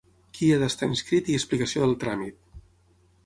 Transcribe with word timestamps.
Qui 0.37 0.47
ha 0.51 0.55
d'estar 0.63 0.89
inscrit 0.93 1.29
i 1.33 1.37
explicació 1.39 1.83
del 1.85 1.95
tràmit. 2.05 2.39